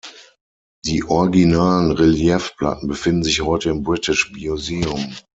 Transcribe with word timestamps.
Die 0.83 1.03
originalen 1.03 1.91
Reliefplatten 1.91 2.87
befinden 2.87 3.21
sich 3.21 3.43
heute 3.43 3.69
im 3.69 3.83
British 3.83 4.31
Museum. 4.33 5.13